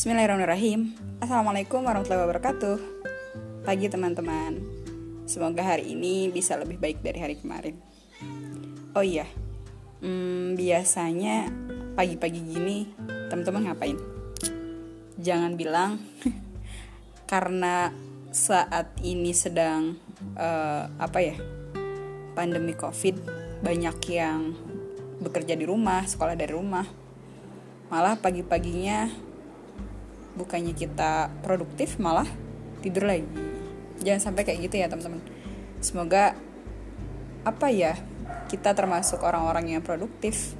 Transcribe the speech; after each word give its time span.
Bismillahirrahmanirrahim. 0.00 0.96
Assalamualaikum 1.20 1.84
warahmatullahi 1.84 2.24
wabarakatuh. 2.24 2.76
Pagi 3.68 3.84
teman-teman. 3.84 4.56
Semoga 5.28 5.60
hari 5.60 5.92
ini 5.92 6.32
bisa 6.32 6.56
lebih 6.56 6.80
baik 6.80 7.04
dari 7.04 7.20
hari 7.20 7.36
kemarin. 7.36 7.76
Oh 8.96 9.04
iya 9.04 9.28
hmm, 10.00 10.56
Biasanya 10.56 11.52
pagi-pagi 11.92 12.40
gini 12.40 12.88
Teman-teman 13.28 13.68
ngapain? 13.68 14.00
Jangan 15.20 15.60
bilang 15.60 16.00
Karena 17.36 17.92
saat 18.32 18.96
ini 19.04 19.36
sedang 19.36 20.00
uh, 20.32 20.88
Apa 20.96 21.20
ya 21.20 21.36
Pandemi 22.32 22.72
covid 22.72 23.20
Banyak 23.60 24.00
yang 24.08 24.56
bekerja 25.20 25.60
di 25.60 25.68
rumah 25.68 26.08
Sekolah 26.08 26.40
dari 26.40 26.56
rumah. 26.56 26.88
Malah 27.92 28.16
pagi-paginya 28.16 29.28
bukannya 30.40 30.72
kita 30.72 31.28
produktif 31.44 32.00
malah 32.00 32.26
tidur 32.80 33.04
lagi. 33.04 33.28
Jangan 34.00 34.32
sampai 34.32 34.48
kayak 34.48 34.64
gitu 34.64 34.80
ya 34.80 34.88
teman-teman. 34.88 35.20
Semoga 35.84 36.32
apa 37.44 37.68
ya 37.68 37.96
kita 38.48 38.72
termasuk 38.72 39.20
orang-orang 39.20 39.76
yang 39.76 39.82
produktif 39.84 40.56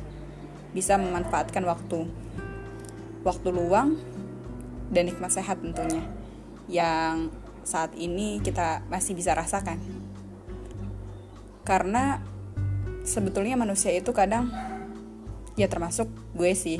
bisa 0.76 1.00
memanfaatkan 1.00 1.64
waktu 1.66 2.06
waktu 3.24 3.48
luang 3.50 3.98
dan 4.92 5.08
nikmat 5.08 5.32
sehat 5.32 5.60
tentunya 5.64 6.04
yang 6.70 7.32
saat 7.64 7.92
ini 7.96 8.38
kita 8.44 8.84
masih 8.92 9.16
bisa 9.16 9.32
rasakan. 9.32 9.80
Karena 11.64 12.20
sebetulnya 13.04 13.56
manusia 13.56 13.92
itu 13.92 14.12
kadang 14.12 14.52
ya 15.56 15.68
termasuk 15.68 16.08
gue 16.36 16.52
sih 16.56 16.78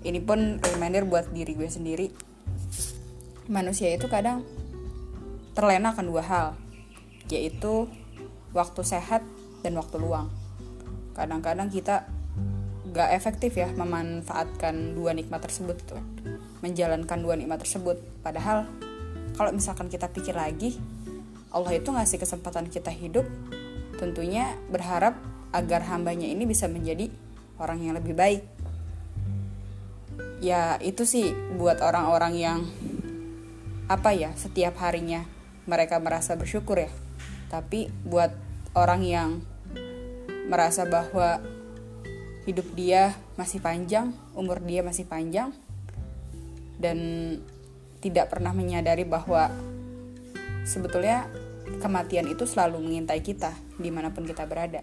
ini 0.00 0.20
pun 0.20 0.58
reminder 0.60 1.04
buat 1.04 1.28
diri 1.32 1.52
gue 1.52 1.68
sendiri. 1.68 2.08
Manusia 3.50 3.92
itu 3.92 4.06
kadang 4.06 4.46
terlena 5.52 5.92
akan 5.92 6.06
dua 6.06 6.22
hal 6.24 6.46
yaitu 7.30 7.86
waktu 8.56 8.80
sehat 8.82 9.22
dan 9.62 9.76
waktu 9.76 10.00
luang. 10.00 10.32
Kadang-kadang 11.14 11.68
kita 11.68 12.08
gak 12.90 13.10
efektif 13.14 13.54
ya 13.54 13.70
memanfaatkan 13.70 14.98
dua 14.98 15.14
nikmat 15.14 15.38
tersebut 15.46 15.78
tuh 15.86 16.02
menjalankan 16.60 17.18
dua 17.22 17.38
nikmat 17.38 17.62
tersebut. 17.62 18.00
Padahal 18.24 18.66
kalau 19.36 19.54
misalkan 19.54 19.86
kita 19.86 20.10
pikir 20.10 20.34
lagi 20.34 20.76
Allah 21.50 21.74
itu 21.74 21.90
ngasih 21.90 22.18
kesempatan 22.22 22.70
kita 22.70 22.90
hidup 22.94 23.26
tentunya 23.98 24.54
berharap 24.70 25.18
agar 25.50 25.82
hambanya 25.90 26.24
ini 26.24 26.46
bisa 26.46 26.70
menjadi 26.70 27.10
orang 27.58 27.82
yang 27.82 27.94
lebih 27.98 28.14
baik 28.14 28.42
ya 30.40 30.80
itu 30.80 31.04
sih 31.04 31.36
buat 31.56 31.84
orang-orang 31.84 32.34
yang 32.36 32.60
apa 33.86 34.16
ya 34.16 34.32
setiap 34.34 34.80
harinya 34.80 35.28
mereka 35.68 36.00
merasa 36.00 36.34
bersyukur 36.34 36.80
ya. 36.80 36.90
Tapi 37.52 37.92
buat 38.06 38.32
orang 38.72 39.02
yang 39.04 39.30
merasa 40.48 40.88
bahwa 40.88 41.38
hidup 42.48 42.66
dia 42.74 43.14
masih 43.38 43.62
panjang 43.62 44.10
umur 44.34 44.58
dia 44.64 44.80
masih 44.82 45.06
panjang 45.06 45.54
dan 46.80 46.98
tidak 48.00 48.32
pernah 48.32 48.56
menyadari 48.56 49.04
bahwa 49.04 49.52
sebetulnya 50.64 51.28
kematian 51.78 52.26
itu 52.26 52.48
selalu 52.48 52.80
mengintai 52.80 53.20
kita 53.20 53.52
di 53.76 53.92
mana 53.92 54.10
pun 54.10 54.24
kita 54.24 54.48
berada. 54.48 54.80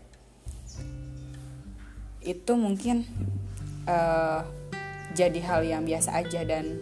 Itu 2.22 2.53
mungkin 2.56 3.03
uh, 3.89 4.45
jadi 5.17 5.41
hal 5.41 5.66
yang 5.66 5.81
biasa 5.81 6.13
aja 6.13 6.45
dan 6.45 6.78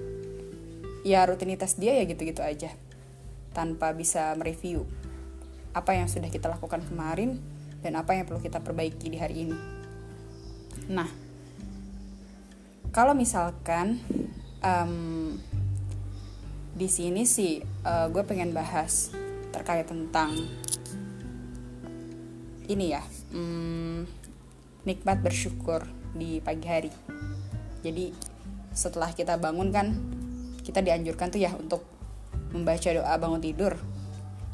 ya 1.07 1.23
rutinitas 1.23 1.79
dia 1.79 1.96
ya 1.96 2.03
gitu-gitu 2.03 2.44
aja 2.44 2.75
tanpa 3.56 3.96
bisa 3.96 4.35
mereview 4.35 4.84
apa 5.72 5.96
yang 5.96 6.12
sudah 6.12 6.28
kita 6.28 6.51
lakukan 6.51 6.84
kemarin 6.84 7.40
dan 7.79 7.95
apa 7.95 8.12
yang 8.12 8.28
perlu 8.28 8.44
kita 8.44 8.59
perbaiki 8.59 9.07
di 9.07 9.16
hari 9.16 9.47
ini. 9.47 9.57
Nah, 10.91 11.07
kalau 12.91 13.16
misalkan 13.16 14.03
um, 14.59 15.35
di 16.75 16.88
sini 16.91 17.24
sih 17.24 17.63
uh, 17.88 18.12
gue 18.12 18.24
pengen 18.28 18.51
bahas 18.51 19.16
terkait 19.56 19.88
tentang 19.88 20.35
ini 22.66 22.91
ya, 22.91 23.03
um, 23.31 24.03
nikmat 24.84 25.22
bersyukur 25.22 25.85
di 26.18 26.41
pagi 26.41 26.68
hari. 26.68 26.91
Jadi 27.85 28.09
setelah 28.73 29.13
kita 29.13 29.38
bangun 29.38 29.69
kan 29.69 29.94
kita 30.66 30.81
dianjurkan 30.81 31.29
tuh 31.29 31.38
ya 31.38 31.53
untuk 31.53 31.85
membaca 32.50 32.90
doa 32.90 33.13
bangun 33.22 33.38
tidur 33.38 33.78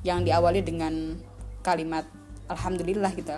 yang 0.03 0.27
diawali 0.27 0.59
dengan 0.59 1.15
kalimat 1.63 2.03
alhamdulillah 2.51 3.15
gitu. 3.15 3.31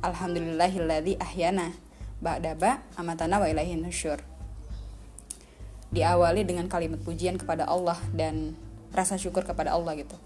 Alhamdulillahilladzi 0.00 1.20
ahyana 1.20 1.76
ba'daba 2.24 2.80
amatana 2.96 3.36
wa 3.36 3.44
ilaihin 3.44 3.84
nusyur. 3.84 4.24
Diawali 5.92 6.48
dengan 6.48 6.64
kalimat 6.72 7.04
pujian 7.04 7.36
kepada 7.36 7.68
Allah 7.68 8.00
dan 8.16 8.56
rasa 8.96 9.20
syukur 9.20 9.44
kepada 9.44 9.76
Allah 9.76 9.92
gitu. 10.00 10.16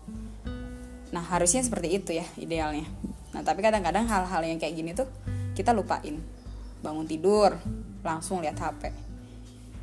Nah, 1.10 1.24
harusnya 1.24 1.60
seperti 1.64 1.98
itu 1.98 2.10
ya 2.14 2.26
idealnya. 2.38 2.86
Nah, 3.34 3.42
tapi 3.42 3.60
kadang-kadang 3.60 4.06
hal-hal 4.06 4.42
yang 4.44 4.60
kayak 4.60 4.74
gini 4.76 4.94
tuh 4.94 5.08
kita 5.52 5.74
lupain. 5.74 6.20
Bangun 6.80 7.04
tidur, 7.04 7.58
langsung 8.06 8.40
lihat 8.40 8.56
HP 8.56 9.07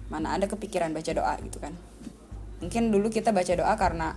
mana 0.09 0.37
ada 0.37 0.45
kepikiran 0.45 0.93
baca 0.93 1.11
doa 1.11 1.33
gitu 1.41 1.57
kan. 1.57 1.73
Mungkin 2.61 2.93
dulu 2.93 3.09
kita 3.09 3.33
baca 3.33 3.53
doa 3.53 3.73
karena 3.75 4.13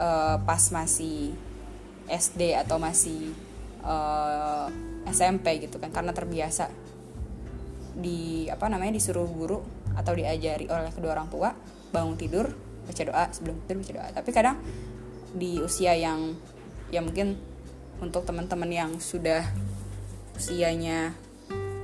uh, 0.00 0.36
pas 0.42 0.62
masih 0.72 1.36
SD 2.08 2.56
atau 2.56 2.80
masih 2.80 3.36
uh, 3.84 4.66
eh, 5.04 5.12
SMP 5.12 5.60
gitu 5.60 5.76
kan. 5.76 5.92
Karena 5.92 6.16
terbiasa 6.16 6.72
di 7.98 8.46
apa 8.48 8.70
namanya 8.70 8.94
disuruh 8.94 9.26
guru 9.26 9.58
atau 9.98 10.14
diajari 10.14 10.70
oleh 10.70 10.94
kedua 10.94 11.18
orang 11.18 11.26
tua 11.26 11.50
bangun 11.90 12.14
tidur 12.14 12.46
baca 12.86 13.02
doa 13.02 13.24
sebelum 13.34 13.56
tidur 13.66 13.84
baca 13.84 13.92
doa. 13.92 14.08
Tapi 14.16 14.30
kadang 14.32 14.56
di 15.36 15.60
usia 15.60 15.92
yang 15.92 16.32
ya 16.88 17.04
mungkin 17.04 17.36
untuk 18.00 18.24
teman-teman 18.24 18.70
yang 18.70 18.90
sudah 18.96 19.44
usianya 20.38 21.12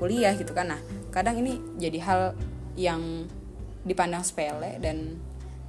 kuliah 0.00 0.32
gitu 0.38 0.56
kan. 0.56 0.72
Nah 0.72 0.80
kadang 1.12 1.38
ini 1.44 1.60
jadi 1.76 1.98
hal 2.00 2.22
yang 2.74 3.28
dipandang 3.84 4.24
sepele 4.24 4.80
dan 4.80 5.18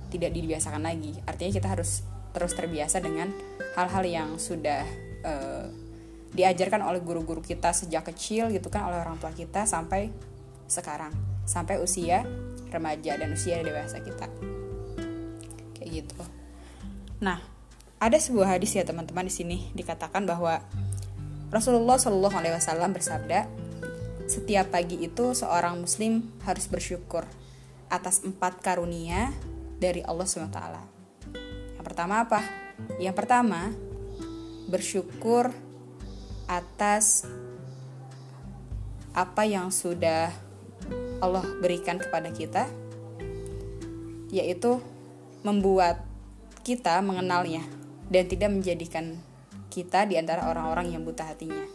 tidak 0.09 0.31
dibiasakan 0.31 0.85
lagi. 0.85 1.13
Artinya 1.27 1.51
kita 1.51 1.67
harus 1.67 2.05
terus 2.35 2.51
terbiasa 2.51 2.99
dengan 2.99 3.31
hal-hal 3.75 4.03
yang 4.03 4.29
sudah 4.39 4.83
uh, 5.23 5.67
diajarkan 6.35 6.83
oleh 6.83 6.99
guru-guru 6.99 7.39
kita 7.39 7.71
sejak 7.71 8.11
kecil 8.11 8.51
gitu 8.51 8.67
kan 8.67 8.91
oleh 8.91 8.99
orang 8.99 9.15
tua 9.15 9.31
kita 9.31 9.63
sampai 9.63 10.11
sekarang, 10.67 11.15
sampai 11.47 11.79
usia 11.79 12.27
remaja 12.71 13.15
dan 13.15 13.31
usia 13.31 13.63
dewasa 13.63 14.03
kita. 14.03 14.27
Kayak 15.79 15.89
gitu. 16.03 16.21
Nah, 17.23 17.39
ada 18.03 18.17
sebuah 18.19 18.59
hadis 18.59 18.75
ya 18.75 18.83
teman-teman 18.83 19.27
di 19.27 19.33
sini 19.33 19.57
dikatakan 19.71 20.27
bahwa 20.27 20.59
Rasulullah 21.53 21.95
Shallallahu 21.95 22.35
Alaihi 22.35 22.55
Wasallam 22.57 22.91
bersabda, 22.91 23.47
setiap 24.25 24.74
pagi 24.74 25.06
itu 25.06 25.38
seorang 25.38 25.78
muslim 25.81 26.34
harus 26.46 26.66
bersyukur 26.66 27.30
atas 27.94 28.25
empat 28.25 28.57
karunia 28.62 29.30
dari 29.77 30.01
Allah 30.01 30.25
SWT. 30.25 30.60
Yang 31.77 31.86
pertama 31.86 32.25
apa? 32.25 32.42
Yang 32.98 33.16
pertama, 33.16 33.69
bersyukur 34.66 35.54
atas 36.50 37.25
apa 39.13 39.48
yang 39.48 39.69
sudah 39.69 40.33
Allah 41.21 41.45
berikan 41.62 42.01
kepada 42.01 42.33
kita, 42.33 42.68
yaitu 44.33 44.81
membuat 45.45 46.01
kita 46.66 46.98
mengenalnya 47.06 47.62
dan 48.10 48.25
tidak 48.25 48.50
menjadikan 48.50 49.21
kita 49.69 50.10
di 50.10 50.18
antara 50.18 50.50
orang-orang 50.50 50.98
yang 50.98 51.06
buta 51.06 51.30
hatinya. 51.30 51.66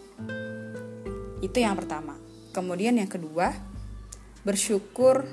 Itu 1.40 1.56
yang 1.62 1.78
pertama. 1.78 2.29
Kemudian 2.60 3.00
yang 3.00 3.08
kedua, 3.08 3.56
bersyukur 4.44 5.24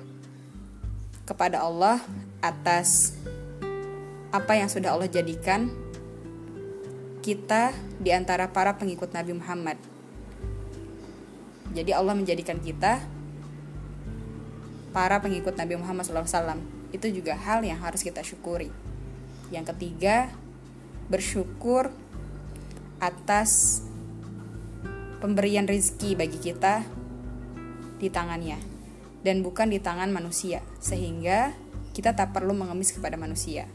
kepada 1.28 1.60
Allah 1.60 2.00
atas 2.40 3.20
apa 4.32 4.56
yang 4.56 4.72
sudah 4.72 4.96
Allah 4.96 5.12
jadikan 5.12 5.68
kita 7.20 7.76
di 8.00 8.16
antara 8.16 8.48
para 8.48 8.80
pengikut 8.80 9.12
Nabi 9.12 9.36
Muhammad. 9.36 9.76
Jadi 11.76 11.92
Allah 11.92 12.16
menjadikan 12.16 12.64
kita 12.64 13.04
para 14.96 15.20
pengikut 15.20 15.52
Nabi 15.60 15.76
Muhammad 15.76 16.08
SAW. 16.08 16.64
Itu 16.96 17.12
juga 17.12 17.36
hal 17.36 17.60
yang 17.68 17.84
harus 17.84 18.08
kita 18.08 18.24
syukuri. 18.24 18.72
Yang 19.52 19.76
ketiga, 19.76 20.32
bersyukur 21.12 21.92
atas 23.04 23.84
pemberian 25.20 25.68
rezeki 25.68 26.16
bagi 26.16 26.40
kita 26.40 26.88
di 27.98 28.10
tangannya 28.10 28.58
dan 29.26 29.42
bukan 29.42 29.68
di 29.68 29.82
tangan 29.82 30.10
manusia 30.14 30.62
sehingga 30.80 31.54
kita 31.98 32.14
tak 32.14 32.32
perlu 32.32 32.54
mengemis 32.54 32.94
kepada 32.94 33.18
manusia. 33.18 33.66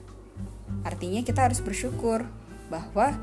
Artinya 0.86 1.26
kita 1.26 1.50
harus 1.50 1.58
bersyukur 1.58 2.22
bahwa 2.70 3.18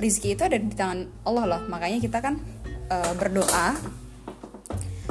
rizki 0.00 0.32
itu 0.32 0.42
ada 0.42 0.56
di 0.56 0.72
tangan 0.72 1.06
Allah 1.28 1.44
loh. 1.44 1.62
Makanya 1.68 2.00
kita 2.00 2.24
kan 2.24 2.40
e, 2.88 2.96
berdoa. 3.20 3.76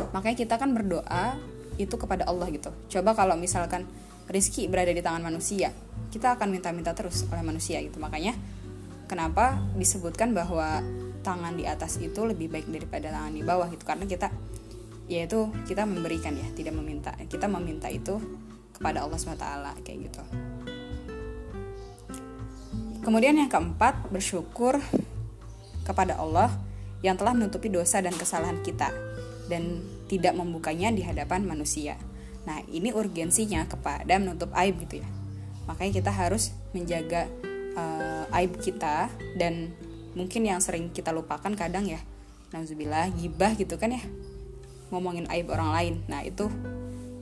Makanya 0.09 0.35
kita 0.35 0.57
kan 0.57 0.73
berdoa 0.73 1.37
itu 1.77 1.95
kepada 1.95 2.25
Allah 2.25 2.49
gitu. 2.49 2.73
Coba 2.89 3.13
kalau 3.13 3.37
misalkan 3.37 3.85
rizki 4.25 4.65
berada 4.65 4.89
di 4.89 5.05
tangan 5.05 5.21
manusia, 5.21 5.69
kita 6.09 6.33
akan 6.33 6.49
minta-minta 6.49 6.97
terus 6.97 7.29
oleh 7.29 7.45
manusia 7.45 7.77
gitu. 7.85 8.01
Makanya 8.01 8.33
kenapa 9.05 9.61
disebutkan 9.77 10.33
bahwa 10.33 10.81
tangan 11.21 11.57
di 11.57 11.65
atas 11.65 11.97
itu 12.01 12.21
lebih 12.25 12.49
baik 12.53 12.69
daripada 12.69 13.09
tangan 13.09 13.33
di 13.33 13.41
bawah 13.41 13.65
gitu 13.69 13.81
karena 13.81 14.05
kita 14.05 14.29
yaitu 15.05 15.49
kita 15.69 15.85
memberikan 15.85 16.33
ya 16.33 16.47
tidak 16.57 16.73
meminta. 16.73 17.13
Kita 17.29 17.45
meminta 17.45 17.87
itu 17.89 18.17
kepada 18.73 19.05
Allah 19.05 19.17
SWT 19.17 19.47
kayak 19.85 19.99
gitu. 20.11 20.23
Kemudian 23.05 23.37
yang 23.37 23.49
keempat 23.53 24.09
bersyukur 24.09 24.81
kepada 25.85 26.17
Allah 26.17 26.49
yang 27.05 27.13
telah 27.15 27.37
menutupi 27.37 27.69
dosa 27.69 28.01
dan 28.01 28.17
kesalahan 28.17 28.65
kita 28.65 28.89
dan 29.45 29.85
tidak 30.09 30.33
membukanya 30.33 30.89
di 30.89 31.05
hadapan 31.05 31.45
manusia. 31.45 32.01
Nah 32.49 32.65
ini 32.65 32.89
urgensinya 32.89 33.69
kepada 33.69 34.17
menutup 34.17 34.49
aib 34.57 34.81
gitu 34.81 35.05
ya. 35.05 35.09
Makanya 35.69 36.01
kita 36.01 36.11
harus 36.13 36.53
menjaga 36.73 37.29
uh, 37.77 38.25
aib 38.41 38.57
kita 38.57 39.13
dan 39.37 39.69
mungkin 40.17 40.49
yang 40.49 40.57
sering 40.57 40.89
kita 40.89 41.13
lupakan 41.13 41.53
kadang 41.53 41.85
ya 41.85 42.01
nauzubillah 42.55 43.11
gibah 43.19 43.53
gitu 43.53 43.75
kan 43.75 43.93
ya 43.93 44.03
ngomongin 44.89 45.25
aib 45.31 45.49
orang 45.49 45.69
lain. 45.73 45.93
Nah 46.09 46.21
itu 46.21 46.49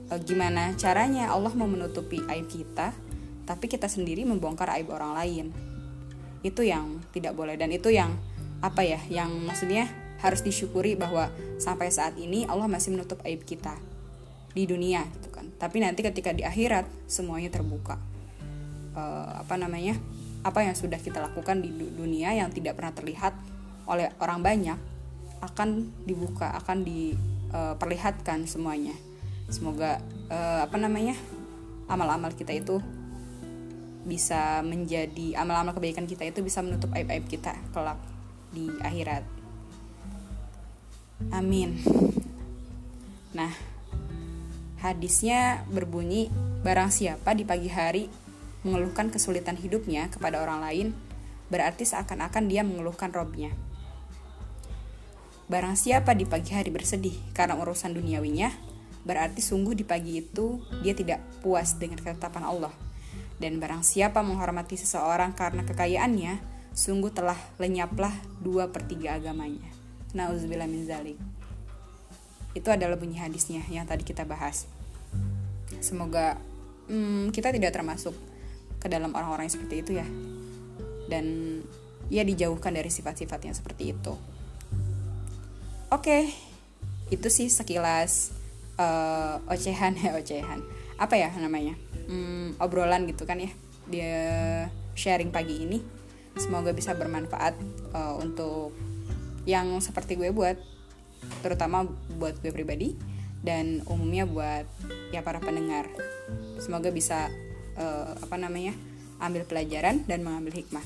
e, 0.08 0.14
gimana 0.24 0.72
caranya 0.76 1.32
Allah 1.32 1.52
mau 1.56 1.68
menutupi 1.68 2.20
aib 2.28 2.46
kita 2.48 2.92
tapi 3.44 3.68
kita 3.68 3.88
sendiri 3.88 4.24
membongkar 4.24 4.72
aib 4.80 4.92
orang 4.92 5.12
lain? 5.16 5.46
Itu 6.44 6.64
yang 6.64 7.00
tidak 7.12 7.36
boleh 7.36 7.56
dan 7.56 7.72
itu 7.72 7.92
yang 7.92 8.16
apa 8.64 8.80
ya 8.84 9.00
yang 9.12 9.30
maksudnya 9.44 9.88
harus 10.24 10.40
disyukuri 10.40 10.96
bahwa 10.96 11.28
sampai 11.60 11.92
saat 11.92 12.16
ini 12.16 12.48
Allah 12.48 12.64
masih 12.64 12.96
menutup 12.96 13.20
aib 13.28 13.44
kita 13.44 13.76
di 14.54 14.64
dunia 14.64 15.04
gitu 15.20 15.28
kan. 15.28 15.50
Tapi 15.60 15.84
nanti 15.84 16.00
ketika 16.00 16.32
di 16.32 16.46
akhirat 16.46 16.88
semuanya 17.04 17.52
terbuka. 17.52 18.00
Uh, 18.94 19.42
apa 19.42 19.58
namanya 19.58 19.98
apa 20.46 20.62
yang 20.62 20.78
sudah 20.78 21.02
kita 21.02 21.18
lakukan 21.18 21.58
di 21.58 21.72
dunia 21.72 22.30
yang 22.30 22.52
tidak 22.54 22.78
pernah 22.78 22.94
terlihat 22.94 23.34
oleh 23.90 24.12
orang 24.22 24.40
banyak 24.44 24.78
akan 25.42 25.90
dibuka 26.06 26.54
akan 26.56 26.86
diperlihatkan 27.54 28.50
semuanya 28.50 28.98
semoga 29.46 30.02
uh, 30.26 30.66
apa 30.66 30.74
namanya 30.74 31.14
amal-amal 31.86 32.34
kita 32.34 32.50
itu 32.50 32.82
bisa 34.04 34.60
menjadi 34.60 35.38
amal-amal 35.40 35.72
kebaikan 35.72 36.04
kita 36.04 36.28
itu 36.28 36.44
bisa 36.44 36.60
menutup 36.60 36.92
aib-aib 36.92 37.24
kita 37.24 37.56
kelak 37.72 37.96
di 38.52 38.68
akhirat. 38.84 39.24
Amin. 41.32 41.80
Nah, 43.32 43.50
hadisnya 44.84 45.64
berbunyi 45.72 46.28
barang 46.60 46.92
siapa 46.92 47.32
di 47.32 47.48
pagi 47.48 47.72
hari 47.72 48.12
mengeluhkan 48.64 49.08
kesulitan 49.08 49.56
hidupnya 49.56 50.12
kepada 50.12 50.44
orang 50.44 50.60
lain, 50.60 50.86
berarti 51.48 51.88
seakan-akan 51.88 52.44
dia 52.44 52.60
mengeluhkan 52.60 53.08
robnya. 53.08 53.52
Barang 55.44 55.76
siapa 55.76 56.16
di 56.16 56.24
pagi 56.24 56.56
hari 56.56 56.72
bersedih 56.72 57.12
karena 57.36 57.60
urusan 57.60 57.92
duniawinya, 57.92 58.48
berarti 59.04 59.44
sungguh 59.44 59.76
di 59.76 59.84
pagi 59.84 60.24
itu 60.24 60.64
dia 60.80 60.96
tidak 60.96 61.20
puas 61.44 61.76
dengan 61.76 62.00
ketetapan 62.00 62.48
Allah. 62.48 62.72
Dan 63.36 63.60
barang 63.60 63.84
siapa 63.84 64.24
menghormati 64.24 64.80
seseorang 64.80 65.36
karena 65.36 65.60
kekayaannya, 65.68 66.40
sungguh 66.72 67.12
telah 67.12 67.36
lenyaplah 67.60 68.12
dua 68.40 68.72
per 68.72 68.88
tiga 68.88 69.20
agamanya. 69.20 69.68
Nauzubillah 70.16 70.64
min 70.64 70.88
zalik. 70.88 71.20
Itu 72.56 72.72
adalah 72.72 72.96
bunyi 72.96 73.20
hadisnya 73.20 73.60
yang 73.68 73.84
tadi 73.84 74.00
kita 74.00 74.24
bahas. 74.24 74.64
Semoga 75.84 76.40
hmm, 76.88 77.36
kita 77.36 77.52
tidak 77.52 77.76
termasuk 77.76 78.16
ke 78.80 78.88
dalam 78.88 79.12
orang-orang 79.12 79.44
yang 79.44 79.54
seperti 79.60 79.74
itu 79.84 79.90
ya. 80.00 80.06
Dan 81.04 81.60
ia 82.08 82.24
dijauhkan 82.24 82.72
dari 82.72 82.88
sifat-sifat 82.88 83.44
yang 83.44 83.52
seperti 83.52 83.92
itu. 83.92 84.33
Oke, 85.94 86.26
itu 87.14 87.28
sih 87.30 87.46
sekilas 87.46 88.34
uh, 88.82 89.38
ocehan 89.46 89.94
ya 89.94 90.10
ocehan. 90.18 90.58
Apa 90.98 91.14
ya 91.14 91.30
namanya? 91.38 91.78
Hmm, 92.10 92.58
obrolan 92.58 93.06
gitu 93.06 93.22
kan 93.22 93.38
ya 93.38 93.54
dia 93.86 94.18
sharing 94.98 95.30
pagi 95.30 95.62
ini. 95.62 95.78
Semoga 96.34 96.74
bisa 96.74 96.98
bermanfaat 96.98 97.54
uh, 97.94 98.18
untuk 98.18 98.74
yang 99.46 99.78
seperti 99.78 100.18
gue 100.18 100.34
buat 100.34 100.58
terutama 101.46 101.86
buat 102.18 102.42
gue 102.42 102.50
pribadi 102.50 102.98
dan 103.46 103.86
umumnya 103.86 104.26
buat 104.26 104.66
ya 105.14 105.22
para 105.22 105.38
pendengar. 105.38 105.86
Semoga 106.58 106.90
bisa 106.90 107.30
uh, 107.78 108.18
apa 108.18 108.34
namanya 108.34 108.74
ambil 109.22 109.46
pelajaran 109.46 110.02
dan 110.10 110.26
mengambil 110.26 110.58
hikmah. 110.58 110.82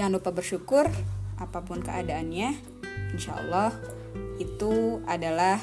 Jangan 0.00 0.16
lupa 0.16 0.32
bersyukur 0.32 0.88
apa 1.36 1.60
pun 1.60 1.84
keadaannya 1.84 2.77
insya 3.14 3.38
Allah 3.38 3.74
itu 4.38 5.02
adalah 5.04 5.58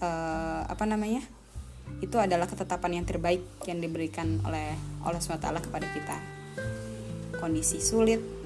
uh, 0.00 0.62
apa 0.66 0.84
namanya? 0.88 1.22
Itu 2.02 2.18
adalah 2.18 2.50
ketetapan 2.50 3.00
yang 3.00 3.06
terbaik 3.06 3.44
yang 3.64 3.78
diberikan 3.78 4.42
oleh 4.42 4.74
Allah 5.06 5.20
SWT 5.22 5.46
kepada 5.70 5.86
kita. 5.92 6.16
Kondisi 7.36 7.78
sulit 7.78 8.36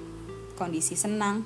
kondisi 0.60 0.92
senang 0.92 1.40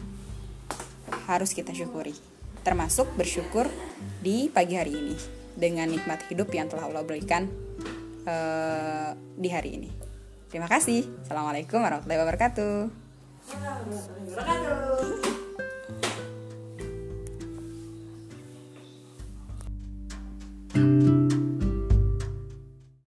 harus 1.30 1.54
kita 1.54 1.70
syukuri. 1.70 2.18
Termasuk 2.66 3.14
bersyukur 3.14 3.70
di 4.18 4.50
pagi 4.50 4.74
hari 4.74 4.90
ini 4.98 5.14
dengan 5.54 5.86
nikmat 5.86 6.26
hidup 6.26 6.50
yang 6.50 6.66
telah 6.66 6.90
Allah 6.90 7.06
berikan 7.06 7.46
uh, 8.26 9.14
di 9.38 9.46
hari 9.54 9.78
ini. 9.78 9.90
Terima 10.50 10.66
kasih. 10.66 11.06
Assalamualaikum 11.22 11.78
warahmatullahi 11.78 12.20
wabarakatuh 12.26 12.90